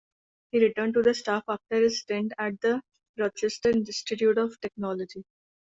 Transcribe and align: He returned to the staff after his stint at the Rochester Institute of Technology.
He 0.49 0.57
returned 0.57 0.95
to 0.95 1.03
the 1.03 1.13
staff 1.13 1.43
after 1.47 1.75
his 1.75 1.99
stint 1.99 2.33
at 2.39 2.59
the 2.59 2.81
Rochester 3.19 3.69
Institute 3.69 4.39
of 4.39 4.59
Technology. 4.59 5.23